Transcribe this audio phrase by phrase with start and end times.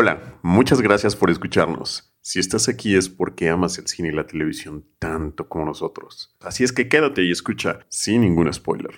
[0.00, 2.14] Hola, muchas gracias por escucharnos.
[2.20, 6.36] Si estás aquí es porque amas el cine y la televisión tanto como nosotros.
[6.38, 8.94] Así es que quédate y escucha sin ningún spoiler.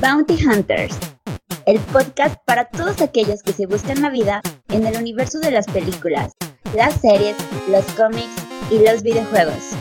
[0.00, 0.98] Bounty Hunters,
[1.66, 4.40] el podcast para todos aquellos que se buscan la vida
[4.70, 6.32] en el universo de las películas,
[6.74, 7.36] las series,
[7.68, 8.32] los cómics
[8.70, 9.74] y los videojuegos.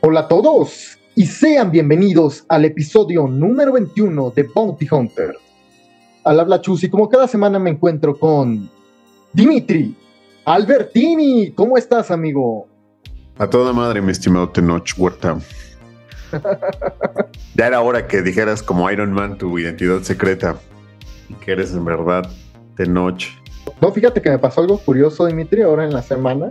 [0.00, 5.36] Hola a todos y sean bienvenidos al episodio número 21 de Bounty Hunter.
[6.24, 8.68] Al habla Chus y como cada semana me encuentro con
[9.32, 9.96] Dimitri
[10.44, 11.52] Albertini.
[11.52, 12.66] ¿Cómo estás, amigo?
[13.38, 15.38] A toda madre, mi estimado Tenoch Huerta.
[17.54, 20.56] ya era hora que dijeras como Iron Man tu identidad secreta
[21.28, 22.28] y que eres en verdad
[22.76, 23.22] Tenoch.
[23.80, 26.50] No, fíjate que me pasó algo curioso, Dimitri, ahora en la semana.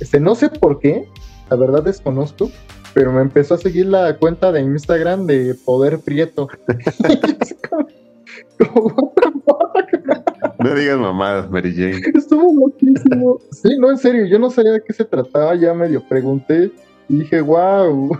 [0.00, 1.08] Este, no sé por qué,
[1.48, 2.50] la verdad desconozco,
[2.94, 6.48] pero me empezó a seguir la cuenta de Instagram de Poder Prieto.
[10.60, 12.00] no digas mamadas, Mary Jane.
[12.14, 13.40] Estuvo loquísimo.
[13.50, 16.70] Sí, no, en serio, yo no sabía de qué se trataba, ya medio pregunté
[17.08, 18.16] y dije, wow,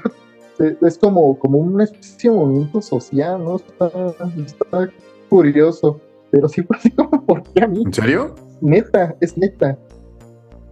[0.82, 3.56] es como, como una especie de movimiento social, ¿no?
[3.56, 3.90] Está,
[4.44, 4.90] está
[5.28, 6.00] curioso,
[6.32, 7.82] pero sí fue así como, ¿por qué a mí?
[7.84, 8.34] ¿En serio?
[8.60, 9.78] Neta, es neta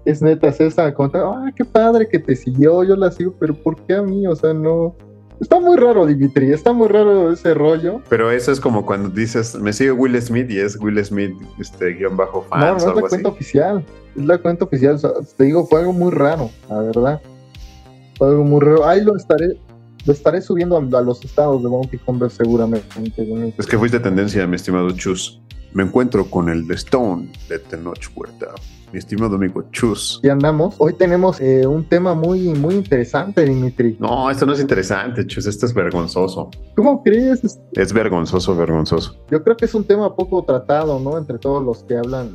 [0.05, 3.77] es neta, esa contra, ah, qué padre que te siguió, yo la sigo, pero ¿por
[3.85, 4.27] qué a mí?
[4.27, 4.97] O sea, no.
[5.41, 8.01] Está muy raro, Dimitri, está muy raro ese rollo.
[8.09, 11.95] Pero eso es como cuando dices, me sigue Will Smith y es Will Smith, este,
[11.95, 12.85] guion bajo fans.
[12.85, 13.85] No, no es la cuenta oficial,
[14.17, 15.01] es la cuenta oficial.
[15.37, 17.21] te digo, fue algo muy raro, la verdad.
[18.19, 18.87] Fue algo muy raro.
[18.87, 19.59] Ahí lo estaré,
[20.07, 22.87] lo estaré subiendo a, los estados de Bounty Hunter seguramente.
[23.59, 25.41] Es que fuiste tendencia, mi estimado Chus.
[25.73, 28.55] Me encuentro con el de Stone de Tenoch Huerta
[28.93, 30.21] mi estimado amigo Chus.
[30.23, 30.75] Y andamos.
[30.79, 33.97] Hoy tenemos eh, un tema muy, muy interesante, Dimitri.
[33.99, 36.51] No, esto no es interesante, Chus, esto es vergonzoso.
[36.77, 37.59] ¿Cómo crees?
[37.73, 39.17] Es vergonzoso, vergonzoso.
[39.31, 41.17] Yo creo que es un tema poco tratado, ¿no?
[41.17, 42.33] Entre todos los que hablan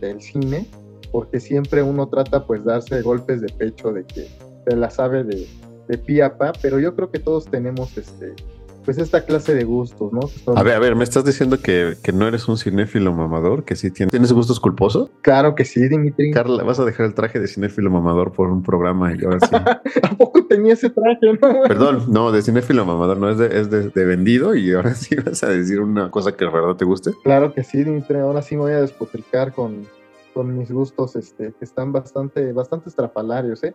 [0.00, 0.66] del cine,
[1.12, 4.28] porque siempre uno trata pues darse golpes de pecho de que
[4.66, 5.46] se la sabe de,
[5.88, 8.34] de pie a pa, pero yo creo que todos tenemos este
[8.88, 10.20] pues esta clase de gustos, ¿no?
[10.56, 13.66] A ver, a ver, ¿me estás diciendo que, no eres un cinéfilo mamador?
[13.66, 15.10] ¿Que sí tienes, ¿tienes gustos culposos?
[15.20, 16.30] Claro que sí, Dimitri.
[16.30, 19.54] Carla, vas a dejar el traje de cinéfilo mamador por un programa y ahora sí.
[20.02, 21.36] ¿A poco tenía ese traje?
[21.68, 25.42] Perdón, no, de cinéfilo mamador, no es de, es de, vendido y ahora sí vas
[25.42, 27.10] a decir una cosa que de verdad te guste.
[27.24, 29.86] Claro que sí, Dimitri, ahora sí me voy a despotricar con,
[30.32, 33.74] con mis gustos este, que están bastante, bastante estrafalarios, ¿eh?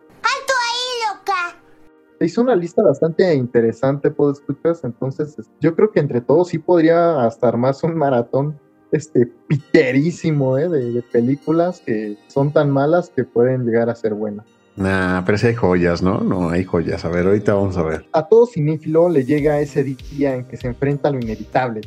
[2.20, 7.24] Hizo una lista bastante interesante, puedo escuchar, entonces yo creo que entre todos sí podría
[7.24, 8.58] hasta armarse un maratón
[8.92, 10.68] este piterísimo ¿eh?
[10.68, 14.46] de, películas que son tan malas que pueden llegar a ser buenas.
[14.76, 16.20] Nah, pero sí hay joyas, ¿no?
[16.20, 17.04] No, hay joyas.
[17.04, 18.06] A ver, ahorita vamos a ver.
[18.12, 21.80] A todo cinéfilo le llega ese día en que se enfrenta a lo inevitable.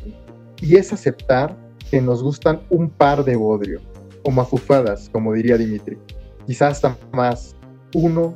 [0.60, 1.54] Y es aceptar
[1.90, 3.80] que nos gustan un par de bodrio,
[4.22, 5.98] o mafufadas, como diría Dimitri.
[6.46, 7.54] Quizás hasta más.
[7.94, 8.34] Uno,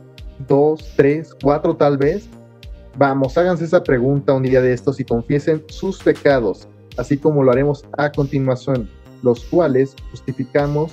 [0.49, 2.29] dos, tres, cuatro tal vez.
[2.97, 7.51] Vamos, háganse esa pregunta un día de estos y confiesen sus pecados, así como lo
[7.51, 8.89] haremos a continuación,
[9.23, 10.93] los cuales justificamos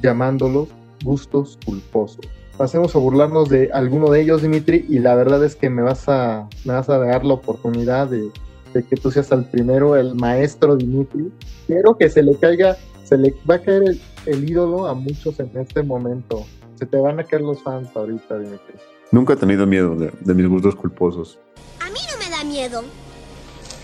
[0.00, 0.68] llamándolos
[1.04, 2.20] gustos culposos.
[2.56, 6.08] Pasemos a burlarnos de alguno de ellos, Dimitri, y la verdad es que me vas
[6.08, 8.30] a, me vas a dar la oportunidad de,
[8.72, 11.32] que tú seas el primero, el maestro Dimitri.
[11.66, 15.40] Quiero que se le caiga, se le va a caer el, el ídolo a muchos
[15.40, 16.44] en este momento.
[16.74, 18.74] Se te van a caer los fans ahorita, Dimitri.
[19.12, 21.38] Nunca he tenido miedo de, mis gustos culposos.
[21.80, 22.84] A mí no me da miedo.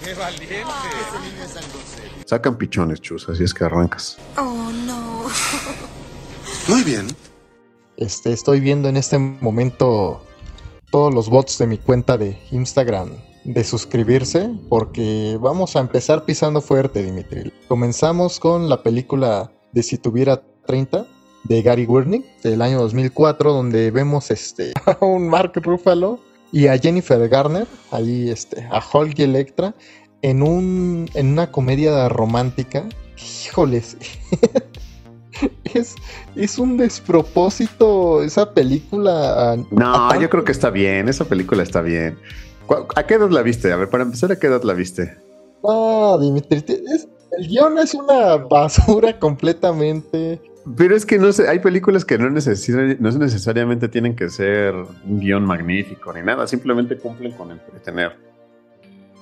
[0.04, 0.62] ¡Qué valiente!
[2.26, 4.18] Sacan pichones, chus, así es que arrancas.
[4.36, 5.24] Oh, no.
[6.68, 7.08] Muy bien.
[7.96, 10.22] Este, estoy viendo en este momento
[10.90, 13.10] todos los bots de mi cuenta de Instagram
[13.44, 17.52] de suscribirse porque vamos a empezar pisando fuerte, Dimitri.
[17.68, 21.06] Comenzamos con la película de Si tuviera 30
[21.48, 26.18] de Gary Wernick del año 2004 donde vemos este a un Mark Ruffalo
[26.52, 29.74] y a Jennifer Garner ahí este a Hulk y Electra
[30.22, 32.84] en un en una comedia romántica.
[33.16, 33.96] Híjoles
[35.74, 35.94] es,
[36.34, 39.56] es un despropósito esa película.
[39.70, 42.18] No yo creo que está bien esa película está bien.
[42.96, 43.72] ¿a qué edad la viste?
[43.72, 45.16] a ver para empezar a qué edad la viste
[45.62, 46.64] no Dimitri
[47.38, 50.40] el guion es una basura completamente
[50.74, 55.20] pero es que no sé, hay películas que no, no necesariamente tienen que ser un
[55.20, 58.16] guion magnífico ni nada, simplemente cumplen con entretener.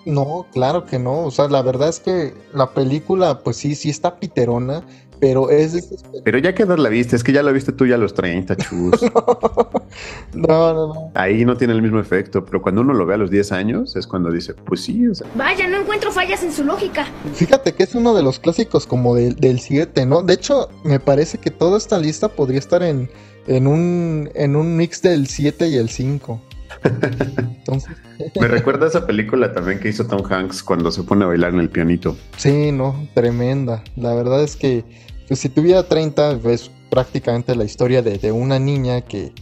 [0.07, 1.25] No, claro que no.
[1.25, 4.83] O sea, la verdad es que la película, pues sí, sí está piterona,
[5.21, 5.95] pero es...
[6.25, 8.57] Pero ya que la viste, es que ya la viste tú ya a los 30,
[8.57, 9.03] chus.
[10.35, 11.13] no, no, no.
[11.15, 13.97] Ahí no tiene el mismo efecto, pero cuando uno lo ve a los 10 años
[13.97, 15.27] es cuando dice, pues sí, o sea.
[15.35, 17.07] Vaya, no encuentro fallas en su lógica.
[17.35, 20.23] Fíjate que es uno de los clásicos como del 7, ¿no?
[20.23, 23.11] De hecho, me parece que toda esta lista podría estar en,
[23.47, 26.41] en, un, en un mix del 7 y el 5.
[28.41, 31.55] Me recuerda a esa película también que hizo Tom Hanks cuando se pone a bailar
[31.55, 32.17] en el pianito.
[32.37, 33.83] Sí, no, tremenda.
[33.97, 34.85] La verdad es que
[35.31, 39.33] si tuviera 30, ves prácticamente la historia de, una niña que,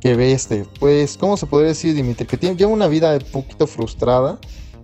[0.00, 2.26] que, ve este, pues, ¿cómo se podría decir, Dimitri?
[2.26, 4.38] Que tiene, lleva una vida un poquito frustrada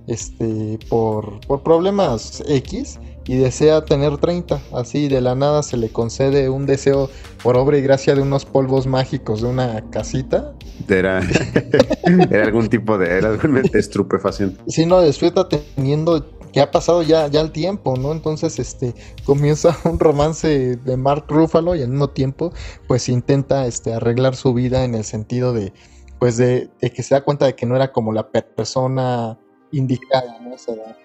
[0.06, 4.60] este, por, por problemas X y desea tener 30.
[4.72, 7.10] Así de la nada se le concede un deseo
[7.42, 10.52] por obra y gracia de unos polvos mágicos de una casita.
[10.88, 11.20] Era,
[12.30, 14.60] era algún tipo de, era algún estupefaciente.
[14.68, 18.12] Sí, no, despierta teniendo que ha pasado ya, ya el tiempo, ¿no?
[18.12, 18.94] Entonces, este,
[19.24, 22.52] comienza un romance de Mark Ruffalo y al mismo tiempo,
[22.86, 25.72] pues intenta, este, arreglar su vida en el sentido de,
[26.18, 29.38] pues de, de que se da cuenta de que no era como la persona
[29.72, 30.54] indicada, ¿no?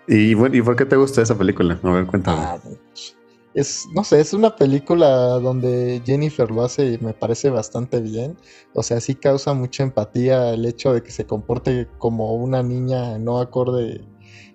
[0.07, 1.79] ¿Y, bueno, ¿Y por qué te gusta esa película?
[1.83, 2.41] A ver, cuéntame.
[2.41, 2.59] Ah,
[3.53, 5.09] es, no sé, es una película
[5.39, 8.37] donde Jennifer lo hace y me parece bastante bien.
[8.73, 13.17] O sea, sí causa mucha empatía el hecho de que se comporte como una niña
[13.19, 14.01] no acorde,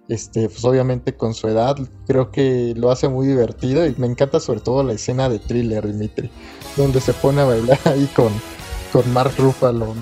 [0.08, 1.76] este, pues obviamente con su edad.
[2.06, 5.86] Creo que lo hace muy divertido y me encanta sobre todo la escena de thriller,
[5.86, 6.30] Dimitri,
[6.76, 8.32] donde se pone a bailar ahí con,
[8.92, 9.94] con Mark Ruffalo.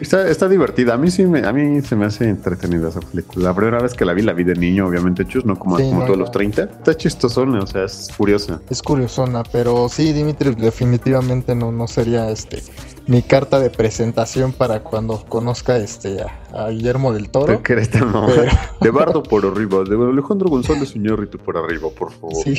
[0.00, 0.94] Está, divertida.
[0.94, 3.48] A mí sí me, a mí se me hace entretenida esa película.
[3.48, 6.04] La primera vez que la vi, la vi de niño, obviamente, chus, no como, como
[6.04, 6.62] todos los 30.
[6.62, 8.60] Está chistosona, o sea, es curiosa.
[8.70, 12.62] Es curiosona, pero sí, Dimitri, definitivamente no, no sería este
[13.10, 16.18] mi carta de presentación para cuando conozca este
[16.52, 17.60] a, Guillermo del Toro.
[18.80, 22.44] De Bardo por arriba, de Alejandro González Iñárritu por arriba, por favor.
[22.44, 22.54] Sí.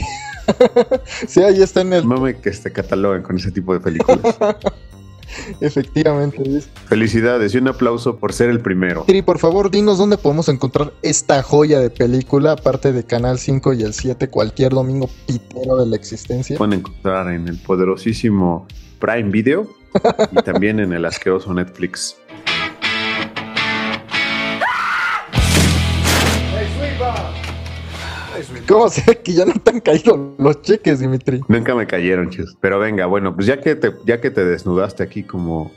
[1.28, 2.06] sí, ahí está en el.
[2.06, 4.38] Mame que se cataloguen con ese tipo de películas.
[5.62, 6.62] Efectivamente.
[6.88, 9.06] Felicidades y un aplauso por ser el primero.
[9.08, 13.74] Y por favor, dinos dónde podemos encontrar esta joya de película, aparte de Canal 5
[13.74, 16.58] y el 7, cualquier domingo pitero de la existencia.
[16.58, 18.68] Pueden encontrar en el poderosísimo
[19.00, 19.68] Prime Video
[20.32, 22.18] y también en el asqueroso Netflix.
[28.72, 31.42] ¿Cómo sé que ya no te han caído los cheques, Dimitri?
[31.50, 32.56] Nunca me cayeron, chicos.
[32.62, 35.74] Pero venga, bueno, pues ya que te, ya que te desnudaste aquí como,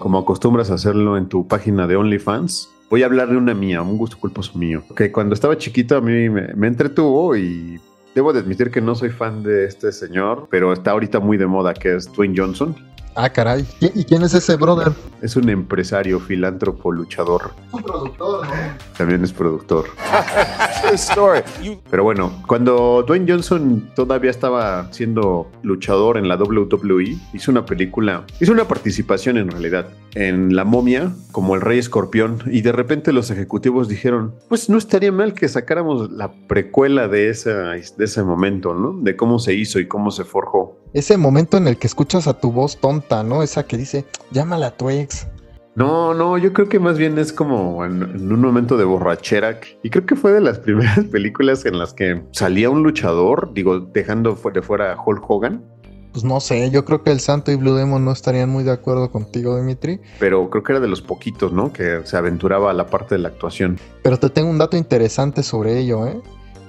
[0.00, 3.82] como acostumbras a hacerlo en tu página de OnlyFans, voy a hablar de una mía,
[3.82, 4.82] un gusto culposo mío.
[4.96, 7.78] Que cuando estaba chiquito a mí me, me entretuvo y
[8.14, 11.46] debo de admitir que no soy fan de este señor, pero está ahorita muy de
[11.46, 12.74] moda, que es Dwayne Johnson.
[13.16, 13.64] Ah, caray.
[13.80, 14.92] ¿Y quién es ese brother?
[15.22, 17.52] Es un empresario, filántropo, luchador.
[17.70, 18.52] Un productor, ¿no?
[18.98, 19.86] También es productor.
[21.90, 28.24] Pero bueno, cuando Dwayne Johnson todavía estaba siendo luchador en la WWE, hizo una película,
[28.40, 33.12] hizo una participación en realidad en La momia como el rey escorpión y de repente
[33.12, 38.22] los ejecutivos dijeron, pues no estaría mal que sacáramos la precuela de, esa, de ese
[38.22, 38.92] momento, ¿no?
[39.00, 42.38] De cómo se hizo y cómo se forjó ese momento en el que escuchas a
[42.38, 43.42] tu voz tonta, ¿no?
[43.42, 45.26] Esa que dice, llámala a tu ex.
[45.74, 49.58] No, no, yo creo que más bien es como en, un momento de borrachera.
[49.82, 53.80] Y creo que fue de las primeras películas en las que salía un luchador, digo,
[53.80, 55.64] dejando de fuera a Hulk Hogan.
[56.12, 58.70] Pues no sé, yo creo que el Santo y Blue Demon no estarían muy de
[58.70, 60.00] acuerdo contigo, Dimitri.
[60.20, 61.72] Pero creo que era de los poquitos, ¿no?
[61.72, 63.80] Que se aventuraba a la parte de la actuación.
[64.04, 66.20] Pero te tengo un dato interesante sobre ello, ¿eh?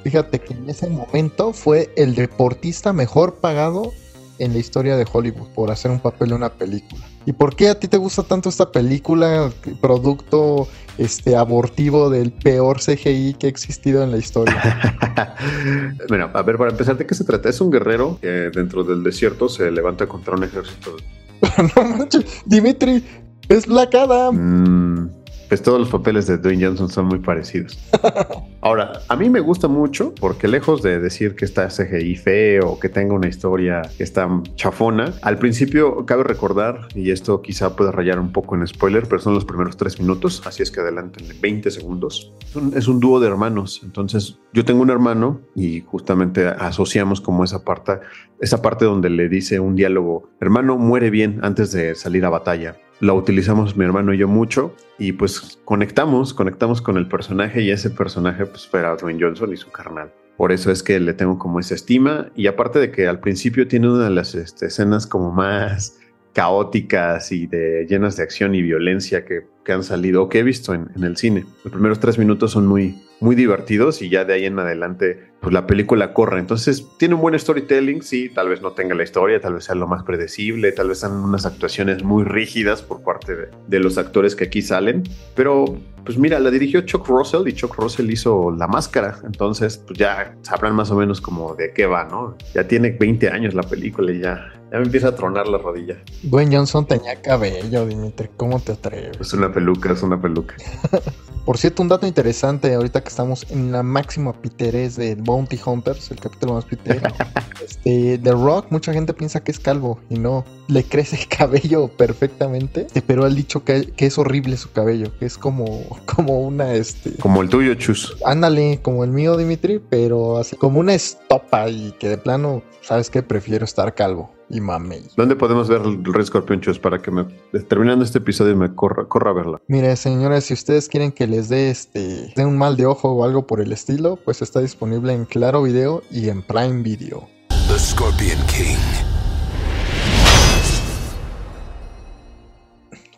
[0.03, 3.91] Fíjate que en ese momento fue el deportista mejor pagado
[4.39, 7.05] en la historia de Hollywood por hacer un papel en una película.
[7.25, 9.51] ¿Y por qué a ti te gusta tanto esta película,
[9.81, 15.35] producto este abortivo del peor CGI que ha existido en la historia?
[16.09, 17.49] bueno, a ver, para empezar, ¿de qué se trata?
[17.49, 20.95] Es un guerrero que dentro del desierto se levanta contra un ejército.
[21.75, 23.03] no manches, Dimitri,
[23.49, 24.35] es Black Adam.
[24.35, 25.09] Mm,
[25.47, 27.77] pues todos los papeles de Dwayne Johnson son muy parecidos.
[28.61, 32.79] Ahora, a mí me gusta mucho porque lejos de decir que está CGI feo o
[32.79, 37.91] que tenga una historia que está chafona, al principio cabe recordar, y esto quizá pueda
[37.91, 41.27] rayar un poco en spoiler, pero son los primeros tres minutos, así es que adelanten
[41.39, 42.33] 20 segundos.
[42.43, 47.21] Es un, es un dúo de hermanos, entonces yo tengo un hermano y justamente asociamos
[47.21, 47.99] como esa parte,
[48.39, 52.77] esa parte donde le dice un diálogo, hermano muere bien antes de salir a batalla
[52.99, 57.71] la utilizamos mi hermano y yo mucho y pues conectamos, conectamos con el personaje y
[57.71, 60.11] ese personaje pues era Dwayne Johnson y su carnal.
[60.37, 63.67] Por eso es que le tengo como esa estima y aparte de que al principio
[63.67, 65.97] tiene una de las este, escenas como más
[66.33, 70.43] caóticas y de llenas de acción y violencia que que han salido o que he
[70.43, 71.45] visto en, en el cine.
[71.63, 75.53] Los primeros tres minutos son muy, muy divertidos y ya de ahí en adelante pues
[75.53, 76.39] la película corre.
[76.39, 79.75] Entonces tiene un buen storytelling, sí, tal vez no tenga la historia, tal vez sea
[79.75, 83.97] lo más predecible, tal vez sean unas actuaciones muy rígidas por parte de, de los
[83.97, 85.03] actores que aquí salen,
[85.35, 89.97] pero pues mira, la dirigió Chuck Russell y Chuck Russell hizo La Máscara, entonces pues
[89.97, 92.37] ya sabrán más o menos como de qué va, ¿no?
[92.53, 95.97] Ya tiene 20 años la película y ya, ya me empieza a tronar la rodilla.
[96.21, 99.19] Dwayne Johnson tenía cabello, Dimitri, ¿cómo te atreves?
[99.19, 100.55] Es una peluca, es una peluca.
[101.45, 106.09] Por cierto, un dato interesante, ahorita que estamos en la máxima piterez de Bounty Hunters,
[106.11, 107.07] el capítulo más pitero.
[107.63, 111.87] este, The Rock, mucha gente piensa que es calvo y no, le crece el cabello
[111.87, 116.73] perfectamente, pero él dicho que, que, es horrible su cabello, que es como, como una,
[116.73, 117.15] este...
[117.17, 118.17] Como el tuyo, Chus.
[118.25, 123.09] Ándale, como el mío, Dimitri, pero así como una estopa y que de plano, ¿sabes
[123.09, 123.21] qué?
[123.23, 125.03] Prefiero estar calvo y mamey.
[125.15, 127.25] ¿Dónde podemos ver el Rey Scorpion Chus para que me,
[127.67, 129.61] terminando este episodio me corra, corra a verla?
[129.67, 133.23] Mire, señores, si ustedes quieren que les dé este dé un mal de ojo o
[133.23, 137.27] algo por el estilo, pues está disponible en Claro Video y en Prime Video.
[137.67, 138.77] The Scorpion King.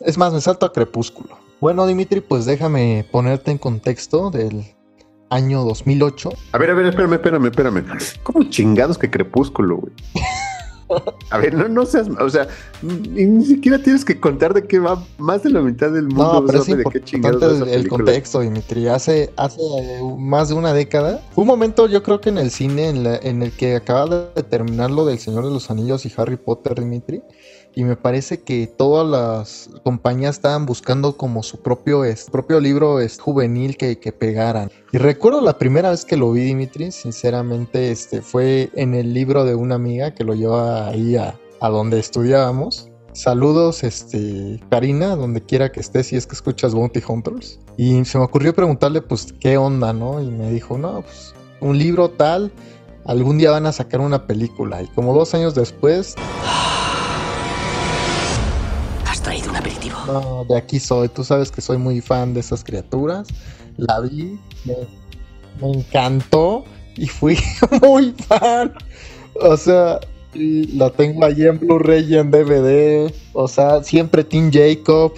[0.00, 1.36] Es más, me salto a Crepúsculo.
[1.60, 4.64] Bueno, Dimitri, pues déjame ponerte en contexto del
[5.28, 6.30] año 2008.
[6.52, 7.84] A ver, a ver, espérame, espérame, espérame.
[8.22, 9.92] ¿Cómo chingados que Crepúsculo, güey?
[11.30, 12.48] A ver, no, no seas, o sea,
[12.82, 16.40] ni, ni, siquiera tienes que contar de qué va más de la mitad del mundo.
[16.40, 16.82] No, pero es sabe
[17.14, 18.88] importante el, el contexto, Dimitri.
[18.88, 19.60] Hace, hace
[20.16, 23.16] más de una década, fue un momento, yo creo que en el cine, en, la,
[23.16, 26.78] en el que acaba de terminar lo del Señor de los Anillos y Harry Potter,
[26.78, 27.22] Dimitri.
[27.78, 32.98] Y me parece que todas las compañías estaban buscando como su propio, es, propio libro
[33.20, 34.68] juvenil que, que, pegaran.
[34.90, 39.44] Y recuerdo la primera vez que lo vi, Dimitri, sinceramente, este, fue en el libro
[39.44, 42.90] de una amiga que lo lleva ahí a, a donde estudiábamos.
[43.12, 47.60] Saludos, este, Karina, donde quiera que estés, si es que escuchas Bounty Hunters.
[47.76, 50.20] Y se me ocurrió preguntarle, pues, qué onda, ¿no?
[50.20, 52.50] Y me dijo, no, pues, un libro tal,
[53.04, 54.82] algún día van a sacar una película.
[54.82, 56.16] Y como dos años después...
[60.08, 61.08] No, de aquí soy.
[61.08, 63.28] Tú sabes que soy muy fan de esas criaturas.
[63.76, 64.74] La vi, me,
[65.60, 66.64] me encantó
[66.96, 67.38] y fui
[67.82, 68.72] muy fan.
[69.40, 70.00] O sea,
[70.34, 73.12] la tengo allí en Blu-ray y en DVD.
[73.34, 75.12] O sea, siempre Team Jacob.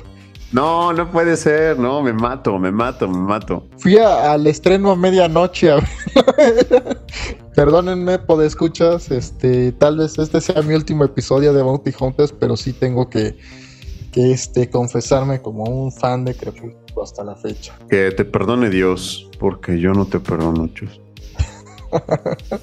[0.53, 3.65] No, no puede ser, no, me mato, me mato, me mato.
[3.79, 5.71] Fui a, al estreno a medianoche.
[5.71, 5.79] A
[7.55, 12.57] Perdónenme, por escuchas, este, tal vez este sea mi último episodio de Bounty Hunters, pero
[12.57, 13.37] sí tengo que,
[14.13, 17.79] que este, confesarme como un fan de Crepúsculo hasta la fecha.
[17.89, 21.01] Que te perdone Dios, porque yo no te perdono, Chus.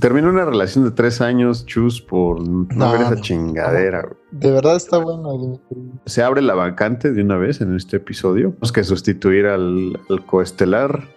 [0.00, 4.02] Terminó una relación de tres años, Chus, por no, no ver esa chingadera.
[4.02, 4.16] No.
[4.32, 5.60] De verdad está bueno.
[6.06, 8.50] Se abre la vacante de una vez en este episodio.
[8.50, 11.13] Tenemos que sustituir al, al coestelar.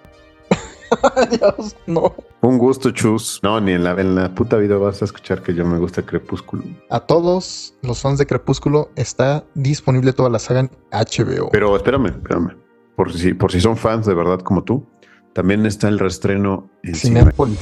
[1.32, 2.14] Dios, no.
[2.42, 3.40] Un gusto, Chus.
[3.44, 6.04] No, ni en la, en la puta vida vas a escuchar que yo me gusta
[6.04, 6.64] Crepúsculo.
[6.90, 11.50] A todos los fans de Crepúsculo está disponible toda la saga en HBO.
[11.52, 12.56] Pero espérame, espérame.
[12.96, 14.86] Por si, por si son fans de verdad como tú,
[15.34, 17.60] también está el reestreno en Cinépolis.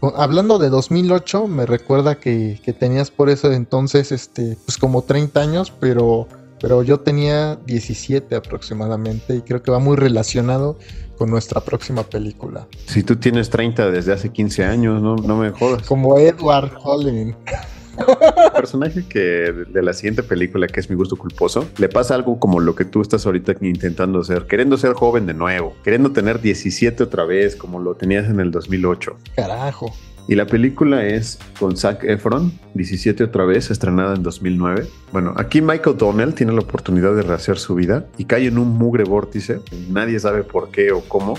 [0.00, 5.40] Hablando de 2008, me recuerda que, que, tenías por eso entonces, este, pues como 30
[5.40, 6.28] años, pero
[6.60, 10.78] pero yo tenía 17 aproximadamente y creo que va muy relacionado
[11.16, 12.68] con nuestra próxima película.
[12.86, 15.82] Si tú tienes 30 desde hace 15 años, no, no me jodas.
[15.86, 17.36] Como Edward Cullen.
[17.98, 22.38] El personaje que de la siguiente película, que es mi gusto culposo, le pasa algo
[22.38, 26.40] como lo que tú estás ahorita intentando hacer, queriendo ser joven de nuevo, queriendo tener
[26.40, 29.16] 17 otra vez, como lo tenías en el 2008.
[29.34, 29.92] Carajo.
[30.28, 34.86] Y la película es con Zac Efron, 17 otra vez, estrenada en 2009.
[35.10, 38.76] Bueno, aquí Michael Donnell tiene la oportunidad de rehacer su vida y cae en un
[38.76, 39.60] mugre vórtice.
[39.88, 41.38] Nadie sabe por qué o cómo.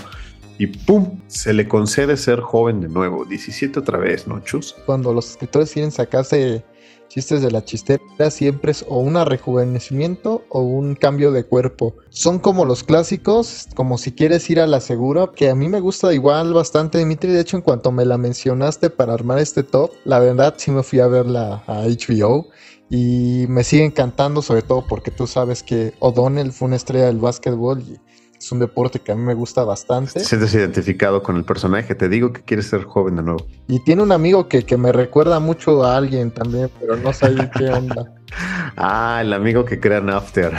[0.58, 1.20] Y ¡pum!
[1.28, 3.24] Se le concede ser joven de nuevo.
[3.24, 4.74] 17 otra vez, ¿no, Chus?
[4.86, 6.64] Cuando los escritores quieren sacarse
[7.10, 11.96] chistes de la chistera siempre es o un rejuvenecimiento o un cambio de cuerpo.
[12.08, 15.80] Son como los clásicos, como si quieres ir a la segura, que a mí me
[15.80, 17.32] gusta igual bastante, Dimitri.
[17.32, 20.84] De hecho, en cuanto me la mencionaste para armar este top, la verdad sí me
[20.84, 22.46] fui a verla a HBO
[22.88, 27.18] y me sigue encantando, sobre todo porque tú sabes que O'Donnell fue una estrella del
[27.18, 27.98] básquetbol y
[28.40, 30.14] es un deporte que a mí me gusta bastante.
[30.14, 33.46] Te sientes identificado con el personaje, te digo que quieres ser joven de nuevo.
[33.68, 37.34] Y tiene un amigo que, que me recuerda mucho a alguien también, pero no sé
[37.56, 38.14] qué onda.
[38.78, 40.54] ah, el amigo que crea After.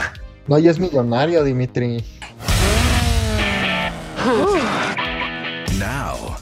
[0.46, 2.04] No, ya es millonario, Dimitri.
[5.78, 6.36] Now.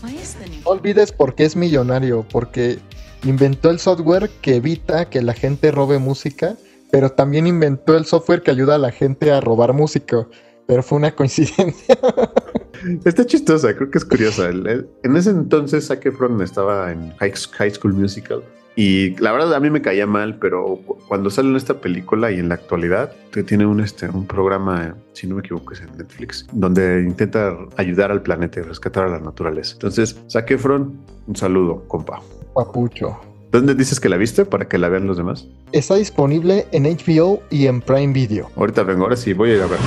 [0.64, 2.78] No olvides por qué es millonario, porque
[3.24, 6.56] inventó el software que evita que la gente robe música,
[6.90, 10.26] pero también inventó el software que ayuda a la gente a robar música.
[10.70, 11.98] Pero fue una coincidencia.
[13.04, 14.48] Está chistosa, creo que es curiosa.
[14.50, 17.34] En ese entonces, Zac Efron estaba en High,
[17.74, 18.44] School Musical.
[18.76, 22.30] Y la verdad a mí me caía mal, pero cu- cuando sale en esta película
[22.30, 23.12] y en la actualidad,
[23.48, 28.12] tiene un, este, un programa, si no me equivoco, es en Netflix, donde intenta ayudar
[28.12, 29.72] al planeta y rescatar a la naturaleza.
[29.72, 32.22] Entonces, Zac Efron, un saludo, compa.
[32.54, 33.18] Papucho.
[33.50, 35.48] ¿Dónde dices que la viste para que la vean los demás?
[35.72, 38.48] Está disponible en HBO y en Prime Video.
[38.54, 39.80] Ahorita vengo, ahora sí, voy a ir a ver.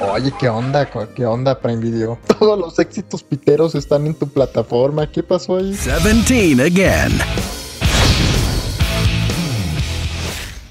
[0.00, 0.88] Oye, ¿qué onda?
[1.14, 2.18] ¿Qué onda Prime Video?
[2.38, 5.10] Todos los éxitos piteros están en tu plataforma.
[5.10, 5.72] ¿Qué pasó ahí?
[5.72, 7.18] 17 again.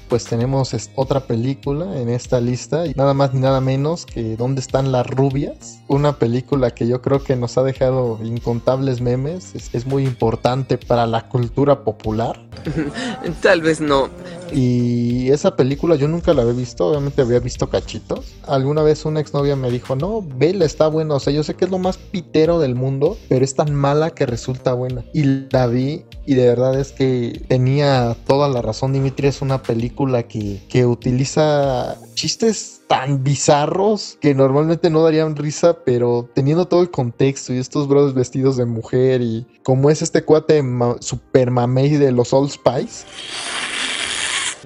[0.08, 4.60] Pues tenemos otra película en esta lista, y nada más ni nada menos que ¿Dónde
[4.60, 5.78] están las rubias?
[5.86, 10.76] Una película que yo creo que nos ha dejado incontables memes, es, es muy importante
[10.78, 12.40] para la cultura popular.
[13.42, 14.08] Tal vez no.
[14.52, 18.34] Y esa película yo nunca la había visto, obviamente había visto cachitos.
[18.46, 21.14] Alguna vez una exnovia me dijo, no, vela, está buena.
[21.14, 24.10] O sea, yo sé que es lo más pitero del mundo, pero es tan mala
[24.10, 25.04] que resulta buena.
[25.12, 28.92] Y la vi y de verdad es que tenía toda la razón.
[28.92, 35.78] Dimitri es una película que, que utiliza chistes tan bizarros que normalmente no darían risa,
[35.84, 40.24] pero teniendo todo el contexto y estos brothers vestidos de mujer y como es este
[40.24, 40.62] cuate
[41.00, 43.06] super mamey de los Old Spice.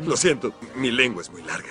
[0.05, 1.69] Lo siento, mi lengua es muy larga.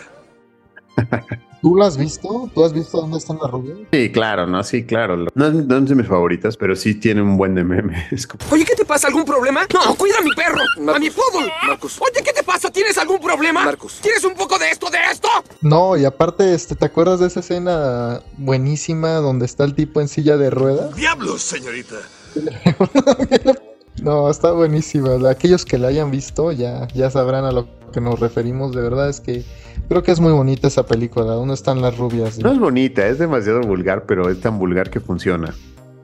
[1.62, 2.51] ¿Tú lo has visto?
[2.53, 3.77] ¿Tú has visto dónde están las rubias?
[3.92, 5.15] Sí, claro, no, sí, claro.
[5.34, 8.27] No, es- no es de mis favoritas, pero sí tiene un buen de memes.
[8.27, 9.08] como- Oye, ¿qué te pasa?
[9.08, 9.62] ¿Algún problema?
[9.74, 10.60] No, cuida a mi perro,
[10.94, 11.51] a mi poodle.
[11.65, 12.00] Marcus.
[12.01, 12.70] Oye, ¿qué te pasa?
[12.70, 13.63] ¿Tienes algún problema?
[13.65, 14.00] Marcus.
[14.01, 15.30] ¿Quieres un poco de esto, de esto?
[15.62, 20.10] No, y aparte, este, ¿te acuerdas de esa escena buenísima donde está el tipo en
[20.10, 20.96] silla de ruedas?
[20.96, 21.96] ¡Diablos, señorita!
[24.01, 25.29] No, está buenísima.
[25.29, 28.75] Aquellos que la hayan visto ya, ya sabrán a lo que nos referimos.
[28.75, 29.43] De verdad es que
[29.88, 31.25] creo que es muy bonita esa película.
[31.33, 32.39] ¿Dónde están las rubias?
[32.39, 35.53] No es bonita, es demasiado vulgar, pero es tan vulgar que funciona.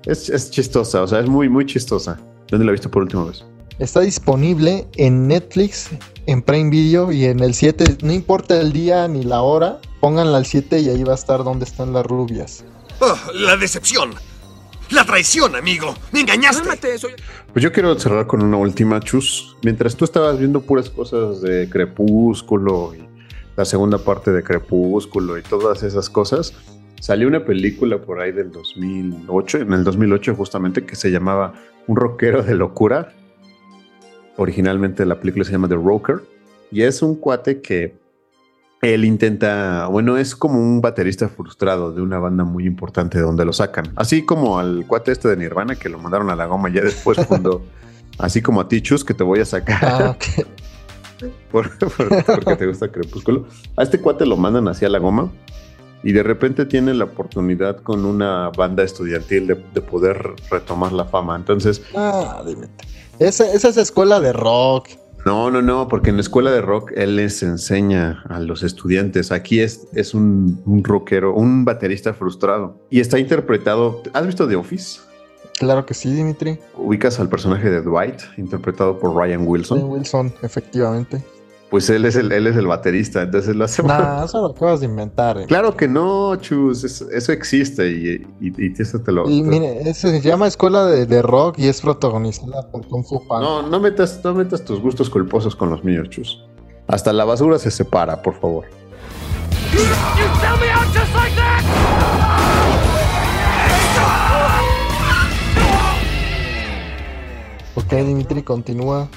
[0.05, 2.19] Es, es chistosa, o sea, es muy, muy chistosa.
[2.49, 3.43] ¿Dónde la viste por última vez?
[3.79, 5.89] Está disponible en Netflix,
[6.25, 7.97] en Prime Video y en el 7.
[8.03, 11.43] No importa el día ni la hora, pónganla al 7 y ahí va a estar
[11.43, 12.65] donde están las rubias.
[12.99, 14.15] Oh, la decepción.
[14.91, 15.93] La traición, amigo.
[16.11, 16.63] Me engañaste.
[16.63, 17.13] Cálmate, soy...
[17.53, 19.55] Pues yo quiero cerrar con una última, Chus.
[19.63, 23.07] Mientras tú estabas viendo puras cosas de Crepúsculo y
[23.55, 26.53] la segunda parte de Crepúsculo y todas esas cosas,
[26.99, 31.53] salió una película por ahí del 2008, en el 2008 justamente, que se llamaba
[31.87, 33.13] Un rockero de locura.
[34.37, 36.21] Originalmente la película se llama The Rocker
[36.71, 37.95] y es un cuate que
[38.81, 43.51] él intenta, bueno, es como un baterista frustrado de una banda muy importante donde lo
[43.53, 43.91] sacan.
[43.95, 47.17] Así como al cuate este de Nirvana que lo mandaron a la goma ya después
[47.27, 47.61] cuando,
[48.17, 50.17] así como a ti, Chus, que te voy a sacar Ah,
[51.51, 53.47] por- por- porque te gusta Crepúsculo.
[53.75, 55.29] A este cuate lo mandan hacia la goma
[56.01, 61.03] y de repente tiene la oportunidad con una banda estudiantil de, de poder retomar la
[61.03, 61.35] fama.
[61.35, 62.67] Entonces, Ah, dime.
[63.19, 64.87] Esa, esa es escuela de rock.
[65.25, 69.31] No, no, no, porque en la escuela de rock él les enseña a los estudiantes.
[69.31, 74.01] Aquí es, es un, un rockero, un baterista frustrado y está interpretado.
[74.13, 75.01] ¿Has visto The Office?
[75.59, 76.57] Claro que sí, Dimitri.
[76.77, 79.79] Ubicas al personaje de Dwight, interpretado por Ryan Wilson.
[79.79, 81.21] Ben Wilson, efectivamente.
[81.69, 83.83] Pues él es el, él es el baterista, entonces lo hace.
[83.83, 85.37] Nah, eso lo acabas de inventar.
[85.37, 85.45] eh.
[85.45, 89.29] Claro que no, Chus, es- eso existe y, y, y eso te lo.
[89.29, 93.03] Y te- mire, eso se llama Escuela de, de Rock y es protagonizada por Kung
[93.05, 93.45] Fu Panda.
[93.47, 96.43] no, no metas, no metas tus gustos culposos con los míos, Chus.
[96.87, 98.65] Hasta la basura se separa, por favor.
[107.75, 109.07] Ok, Dimitri, continúa.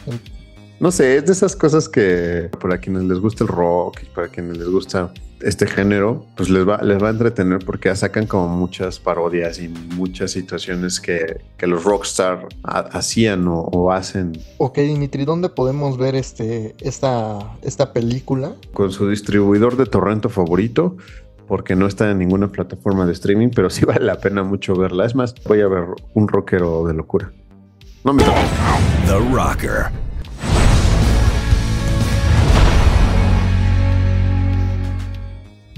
[0.83, 4.27] No sé, es de esas cosas que para quienes les gusta el rock y para
[4.27, 8.49] quienes les gusta este género, pues les va, les va a entretener porque sacan como
[8.49, 14.79] muchas parodias y muchas situaciones que, que los rockstar ha- hacían o, o hacen Ok,
[14.79, 18.55] Dimitri, ¿dónde podemos ver este, esta, esta película?
[18.75, 20.97] con su distribuidor de torrento favorito,
[21.47, 25.07] porque no está en ninguna plataforma de streaming, pero sí vale la pena mucho verla.
[25.07, 27.31] Es más, voy a ver un rockero de locura.
[28.05, 28.43] No me toques.
[29.07, 30.12] The Rocker.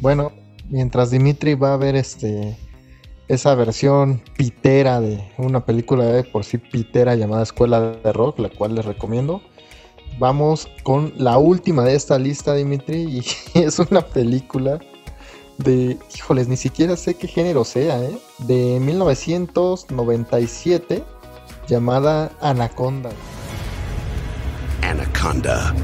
[0.04, 0.30] Bueno,
[0.68, 2.58] mientras Dimitri va a ver este
[3.26, 8.50] esa versión pitera de una película de por sí pitera llamada Escuela de Rock, la
[8.50, 9.40] cual les recomiendo.
[10.18, 13.24] Vamos con la última de esta lista, Dimitri, y
[13.58, 14.78] es una película
[15.56, 18.18] de, híjoles, ni siquiera sé qué género sea, ¿eh?
[18.40, 21.02] De 1997,
[21.66, 23.08] llamada Anaconda.
[24.82, 25.74] Anaconda.